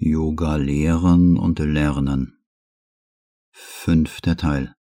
Yoga 0.00 0.54
lehren 0.54 1.36
und 1.36 1.58
lernen. 1.58 2.38
Fünfter 3.50 4.36
Teil. 4.36 4.76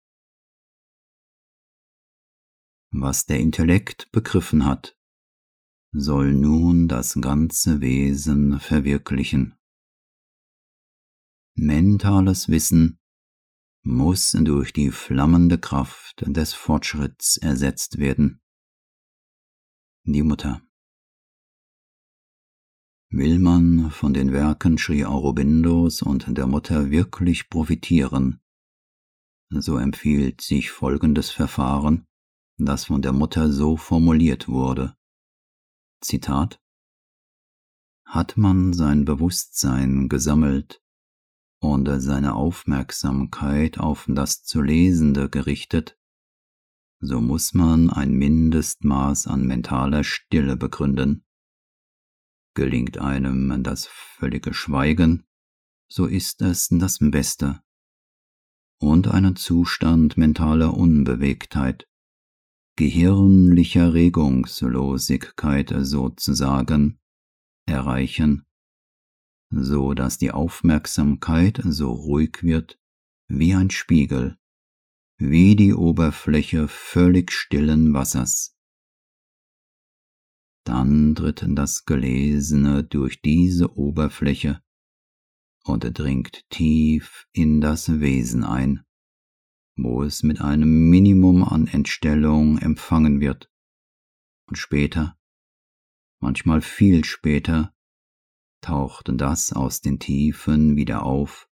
Was 2.90 3.28
der 3.28 3.40
Intellekt 3.40 4.12
begriffen 4.12 4.66
hat, 4.66 4.98
soll 5.92 6.34
nun 6.34 6.88
das 6.88 7.14
ganze 7.22 7.80
Wesen 7.80 8.60
verwirklichen. 8.60 9.56
Mentales 11.54 12.50
Wissen 12.50 13.00
muss 13.84 14.32
durch 14.32 14.74
die 14.74 14.90
flammende 14.90 15.60
Kraft 15.60 16.24
des 16.26 16.54
Fortschritts 16.54 17.38
ersetzt 17.38 18.00
werden. 18.00 18.42
Die 20.06 20.24
Mutter 20.24 20.64
Will 23.16 23.38
man 23.38 23.92
von 23.92 24.16
den 24.16 24.34
Werken 24.34 24.80
Sri 24.80 25.06
Aurobindos 25.06 26.02
und 26.02 26.36
der 26.36 26.48
Mutter 26.48 26.90
wirklich 26.90 27.48
profitieren, 27.48 28.40
so 29.52 29.78
empfiehlt 29.78 30.42
sich 30.42 30.72
folgendes 30.72 31.30
Verfahren, 31.30 32.08
das 32.58 32.86
von 32.86 33.04
der 33.04 33.14
Mutter 33.14 33.52
so 33.52 33.78
formuliert 33.78 34.48
wurde. 34.48 34.96
Zitat 36.02 36.60
Hat 38.04 38.36
man 38.36 38.74
sein 38.74 39.06
Bewusstsein 39.06 40.10
gesammelt 40.10 40.82
und 41.60 41.88
seine 42.02 42.34
Aufmerksamkeit 42.34 43.78
auf 43.78 44.08
das 44.10 44.44
zu 44.44 44.60
Lesende 44.60 45.30
gerichtet, 45.30 46.00
so 47.00 47.22
muss 47.22 47.54
man 47.54 47.92
ein 47.92 48.14
Mindestmaß 48.14 49.28
an 49.28 49.46
mentaler 49.46 50.04
Stille 50.04 50.58
begründen. 50.58 51.24
Gelingt 52.56 53.00
einem 53.00 53.64
das 53.64 53.88
völlige 53.88 54.54
Schweigen, 54.54 55.26
so 55.88 56.06
ist 56.06 56.42
es 56.42 56.70
das 56.70 57.00
Beste. 57.00 57.62
Und 58.80 59.08
einen 59.08 59.36
Zustand 59.36 60.18
mentaler 60.18 60.76
Unbewegtheit, 60.76 61.88
gehirnlicher 62.76 63.94
Regungslosigkeit 63.94 65.74
sozusagen, 65.80 67.00
erreichen, 67.66 68.46
so 69.50 69.94
dass 69.94 70.18
die 70.18 70.32
Aufmerksamkeit 70.32 71.62
so 71.64 71.92
ruhig 71.92 72.44
wird 72.44 72.80
wie 73.28 73.54
ein 73.54 73.70
Spiegel, 73.70 74.38
wie 75.18 75.56
die 75.56 75.74
Oberfläche 75.74 76.68
völlig 76.68 77.32
stillen 77.32 77.94
Wassers. 77.94 78.56
Dann 80.66 81.16
tritt 81.16 81.46
das 81.48 81.86
Gelesene 81.86 82.84
durch 82.84 83.22
diese 83.22 83.78
Oberfläche 83.78 84.62
und 85.66 85.98
dringt 85.98 86.50
tief 86.50 87.28
in 87.34 87.60
das 87.60 88.00
Wesen 88.00 88.44
ein, 88.44 88.86
wo 89.76 90.04
es 90.04 90.24
mit 90.24 90.42
einem 90.42 90.90
Minimum 90.90 91.44
an 91.44 91.68
Entstellung 91.68 92.58
empfangen 92.58 93.20
wird. 93.20 93.50
Und 94.48 94.58
später, 94.58 95.18
manchmal 96.20 96.62
viel 96.62 97.04
später, 97.04 97.74
taucht 98.62 99.10
das 99.14 99.52
aus 99.52 99.82
den 99.82 100.00
Tiefen 100.00 100.78
wieder 100.78 101.04
auf 101.04 101.50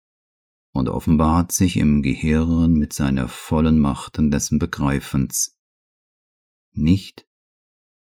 und 0.72 0.88
offenbart 0.88 1.50
sich 1.50 1.76
im 1.76 2.02
Gehirn 2.02 2.74
mit 2.74 2.92
seiner 2.92 3.28
vollen 3.28 3.80
Macht 3.80 4.18
dessen 4.18 4.60
Begreifens, 4.60 5.58
nicht 6.72 7.26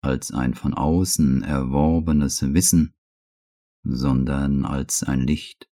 als 0.07 0.31
ein 0.31 0.55
von 0.55 0.73
außen 0.73 1.43
erworbenes 1.43 2.55
Wissen, 2.55 2.95
sondern 3.83 4.65
als 4.65 5.03
ein 5.03 5.21
Licht, 5.21 5.69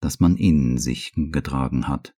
das 0.00 0.20
man 0.20 0.36
in 0.36 0.78
sich 0.78 1.12
getragen 1.16 1.88
hat. 1.88 2.14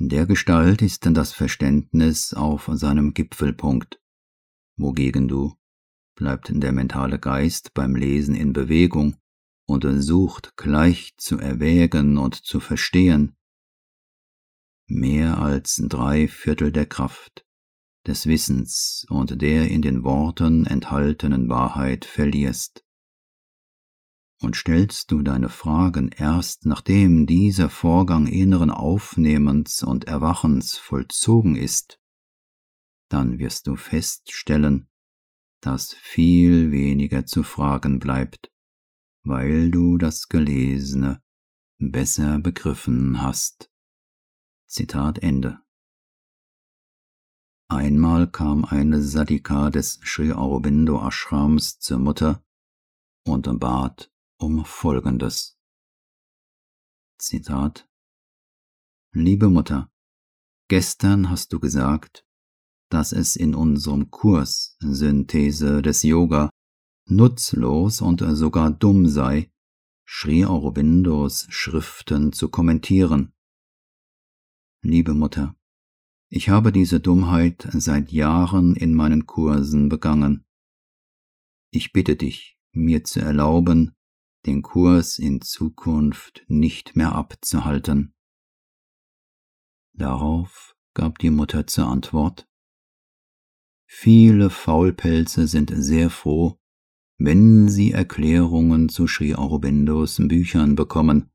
Der 0.00 0.26
Gestalt 0.26 0.80
ist 0.80 1.04
das 1.04 1.32
Verständnis 1.32 2.32
auf 2.32 2.70
seinem 2.72 3.12
Gipfelpunkt, 3.12 4.00
wogegen 4.76 5.28
du 5.28 5.54
bleibt 6.14 6.50
der 6.52 6.72
mentale 6.72 7.18
Geist 7.18 7.74
beim 7.74 7.94
Lesen 7.94 8.34
in 8.34 8.52
Bewegung 8.52 9.16
und 9.66 9.84
sucht 10.02 10.56
gleich 10.56 11.14
zu 11.16 11.38
erwägen 11.38 12.16
und 12.16 12.34
zu 12.34 12.60
verstehen. 12.60 13.36
Mehr 14.86 15.38
als 15.38 15.82
drei 15.86 16.26
Viertel 16.26 16.72
der 16.72 16.86
Kraft, 16.86 17.44
des 18.08 18.26
Wissens 18.26 19.06
und 19.10 19.40
der 19.40 19.68
in 19.68 19.82
den 19.82 20.02
Worten 20.02 20.66
enthaltenen 20.66 21.48
Wahrheit 21.48 22.04
verlierst. 22.04 22.84
Und 24.40 24.56
stellst 24.56 25.10
du 25.10 25.22
deine 25.22 25.48
Fragen 25.48 26.08
erst 26.08 26.64
nachdem 26.64 27.26
dieser 27.26 27.68
Vorgang 27.68 28.26
inneren 28.26 28.70
Aufnehmens 28.70 29.82
und 29.82 30.04
Erwachens 30.04 30.76
vollzogen 30.76 31.56
ist, 31.56 32.00
dann 33.08 33.38
wirst 33.38 33.66
du 33.66 33.76
feststellen, 33.76 34.88
dass 35.60 35.92
viel 35.94 36.70
weniger 36.70 37.26
zu 37.26 37.42
fragen 37.42 37.98
bleibt, 37.98 38.50
weil 39.24 39.70
du 39.70 39.98
das 39.98 40.28
Gelesene 40.28 41.20
besser 41.78 42.38
begriffen 42.38 43.20
hast. 43.20 43.70
Zitat 44.66 45.18
Ende. 45.18 45.60
Einmal 47.70 48.30
kam 48.30 48.64
eine 48.64 49.02
Sadika 49.02 49.68
des 49.68 50.00
Sri 50.02 50.32
Aurobindo 50.32 51.06
Ashrams 51.06 51.78
zur 51.78 51.98
Mutter 51.98 52.42
und 53.26 53.46
bat 53.60 54.10
um 54.38 54.64
Folgendes. 54.64 55.58
Zitat 57.18 57.86
Liebe 59.12 59.50
Mutter, 59.50 59.90
gestern 60.68 61.28
hast 61.28 61.52
du 61.52 61.60
gesagt, 61.60 62.24
dass 62.88 63.12
es 63.12 63.36
in 63.36 63.54
unserem 63.54 64.10
Kurs 64.10 64.78
Synthese 64.80 65.82
des 65.82 66.02
Yoga 66.02 66.48
nutzlos 67.04 68.00
und 68.00 68.20
sogar 68.34 68.70
dumm 68.70 69.08
sei, 69.08 69.52
Sri 70.06 70.46
Aurobindos 70.46 71.46
Schriften 71.50 72.32
zu 72.32 72.48
kommentieren. 72.48 73.34
Liebe 74.82 75.12
Mutter, 75.12 75.57
ich 76.28 76.48
habe 76.48 76.72
diese 76.72 77.00
Dummheit 77.00 77.68
seit 77.72 78.12
Jahren 78.12 78.74
in 78.76 78.94
meinen 78.94 79.26
Kursen 79.26 79.88
begangen. 79.88 80.44
Ich 81.70 81.92
bitte 81.92 82.16
dich, 82.16 82.58
mir 82.72 83.04
zu 83.04 83.20
erlauben, 83.20 83.96
den 84.46 84.62
Kurs 84.62 85.18
in 85.18 85.40
Zukunft 85.40 86.44
nicht 86.48 86.96
mehr 86.96 87.12
abzuhalten. 87.14 88.14
Darauf 89.92 90.76
gab 90.94 91.18
die 91.18 91.30
Mutter 91.30 91.66
zur 91.66 91.86
Antwort 91.88 92.48
Viele 93.90 94.50
Faulpelze 94.50 95.46
sind 95.46 95.72
sehr 95.74 96.10
froh, 96.10 96.60
wenn 97.16 97.68
sie 97.68 97.92
Erklärungen 97.92 98.90
zu 98.90 99.06
Sri 99.06 99.34
Aurobindos 99.34 100.20
Büchern 100.28 100.76
bekommen, 100.76 101.30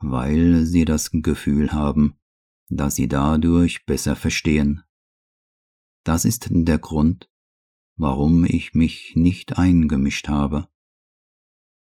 weil 0.00 0.66
sie 0.66 0.84
das 0.84 1.10
Gefühl 1.12 1.72
haben, 1.72 2.19
dass 2.70 2.94
sie 2.94 3.08
dadurch 3.08 3.84
besser 3.84 4.16
verstehen. 4.16 4.82
Das 6.04 6.24
ist 6.24 6.48
der 6.50 6.78
Grund, 6.78 7.28
warum 7.96 8.44
ich 8.44 8.74
mich 8.74 9.12
nicht 9.16 9.58
eingemischt 9.58 10.28
habe. 10.28 10.68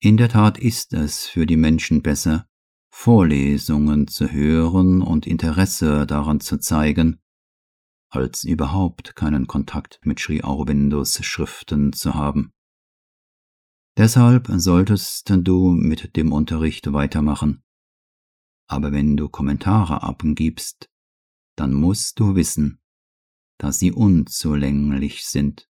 In 0.01 0.17
der 0.17 0.31
Tat 0.31 0.59
ist 0.59 0.95
es 0.95 1.27
für 1.27 1.47
die 1.47 1.57
Menschen 1.57 2.03
besser, 2.03 2.49
Vorlesungen 2.91 4.09
zu 4.09 4.33
hören 4.33 5.03
und 5.03 5.27
Interesse 5.27 6.07
daran 6.07 6.41
zu 6.41 6.59
zeigen, 6.59 7.21
als 8.11 8.45
überhaupt 8.45 9.15
keinen 9.15 9.47
Kontakt 9.47 10.01
mit 10.03 10.19
Sri 10.19 10.43
Aurobindos 10.43 11.25
Schriften 11.25 11.93
zu 11.93 12.15
haben. 12.15 12.53
Deshalb 13.97 14.49
solltest 14.51 15.31
du 15.31 15.71
mit 15.71 16.17
dem 16.17 16.33
Unterricht 16.33 16.93
weitermachen. 16.93 17.63
Aber 18.71 18.93
wenn 18.93 19.17
du 19.17 19.29
Kommentare 19.29 20.05
abgibst, 20.05 20.89
dann 21.57 21.75
musst 21.75 22.21
du 22.21 22.37
wissen, 22.37 22.81
dass 23.59 23.81
sie 23.81 23.91
unzulänglich 23.91 25.27
sind 25.27 25.69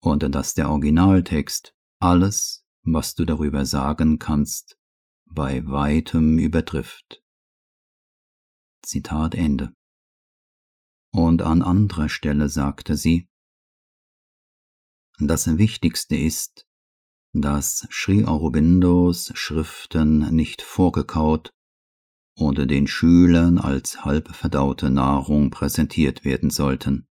und 0.00 0.22
dass 0.22 0.54
der 0.54 0.70
Originaltext 0.70 1.74
alles, 1.98 2.64
was 2.82 3.16
du 3.16 3.24
darüber 3.24 3.66
sagen 3.66 4.20
kannst, 4.20 4.78
bei 5.24 5.66
weitem 5.66 6.38
übertrifft. 6.38 7.20
Zitat 8.82 9.34
Ende 9.34 9.74
und 11.10 11.42
an 11.42 11.62
anderer 11.62 12.08
Stelle 12.08 12.48
sagte 12.48 12.96
sie, 12.96 13.28
das 15.18 15.58
Wichtigste 15.58 16.14
ist, 16.14 16.64
dass 17.32 17.88
Sri 17.90 18.24
Aurobindos 18.24 19.32
Schriften 19.34 20.32
nicht 20.32 20.62
vorgekaut 20.62 21.52
oder 22.36 22.66
den 22.66 22.86
Schülern 22.86 23.58
als 23.58 24.04
halb 24.04 24.34
verdaute 24.34 24.90
Nahrung 24.90 25.50
präsentiert 25.50 26.24
werden 26.24 26.50
sollten. 26.50 27.06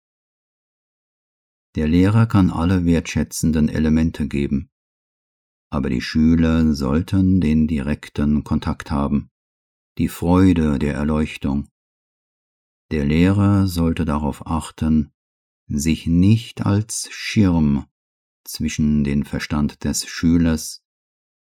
Der 1.76 1.88
Lehrer 1.88 2.26
kann 2.26 2.50
alle 2.50 2.86
wertschätzenden 2.86 3.70
Elemente 3.70 4.28
geben, 4.28 4.70
aber 5.70 5.90
die 5.90 6.02
Schüler 6.02 6.74
sollten 6.74 7.40
den 7.40 7.68
direkten 7.68 8.44
Kontakt 8.44 8.92
haben, 8.92 9.30
die 9.98 10.10
Freude 10.10 10.80
der 10.80 10.96
Erleuchtung. 10.96 11.70
Der 12.92 13.06
Lehrer 13.06 13.68
sollte 13.68 14.04
darauf 14.04 14.46
achten, 14.48 15.14
sich 15.68 16.08
nicht 16.08 16.66
als 16.66 17.08
Schirm 17.12 17.86
zwischen 18.44 19.06
den 19.06 19.24
Verstand 19.24 19.86
des 19.86 20.06
Schülers 20.06 20.84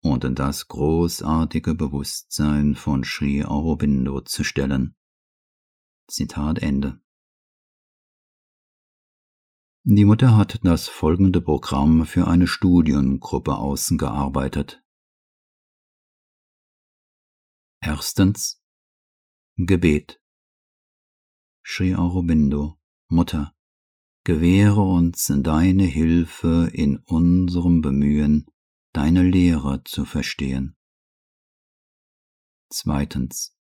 und 0.02 0.24
das 0.40 0.68
großartige 0.68 1.76
Bewusstsein 1.76 2.76
von 2.76 3.04
Sri 3.04 3.44
Aurobindo 3.44 4.22
zu 4.22 4.44
stellen. 4.44 4.96
Zitat 6.08 6.60
Ende. 6.60 7.02
Die 9.84 10.06
Mutter 10.06 10.36
hat 10.38 10.60
das 10.64 10.88
folgende 10.88 11.42
Programm 11.42 12.06
für 12.06 12.28
eine 12.28 12.48
Studiengruppe 12.48 13.56
ausgearbeitet. 13.56 14.84
Erstens 17.82 18.62
Gebet 19.56 20.22
Sri 21.66 21.96
Aurobindo, 21.96 22.80
Mutter, 23.10 23.54
gewähre 24.24 24.82
uns 24.82 25.32
deine 25.44 25.84
Hilfe 25.84 26.70
in 26.74 26.98
unserem 26.98 27.82
Bemühen, 27.82 28.46
deine 28.94 29.24
Lehre 29.24 29.84
zu 29.84 30.06
verstehen. 30.06 30.76
Zweitens 32.70 33.56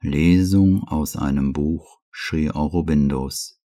Lesung 0.00 0.84
aus 0.84 1.16
einem 1.16 1.52
Buch 1.52 2.00
Sri 2.10 2.50
Aurobindos. 2.50 3.60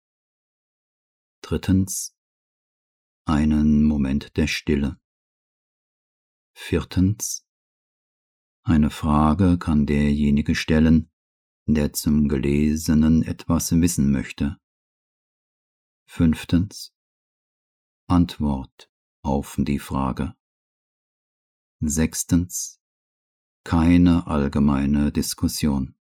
Drittens 1.41 2.15
einen 3.25 3.83
Moment 3.83 4.37
der 4.37 4.47
Stille. 4.47 4.99
Viertens 6.53 7.47
eine 8.63 8.89
Frage 8.89 9.57
kann 9.57 9.85
derjenige 9.85 10.53
stellen, 10.53 11.09
der 11.67 11.93
zum 11.93 12.27
Gelesenen 12.27 13.23
etwas 13.23 13.71
wissen 13.71 14.11
möchte. 14.11 14.57
Fünftens 16.05 16.93
Antwort 18.07 18.91
auf 19.21 19.55
die 19.57 19.79
Frage. 19.79 20.35
Sechstens 21.79 22.79
keine 23.63 24.27
allgemeine 24.27 25.11
Diskussion. 25.11 25.96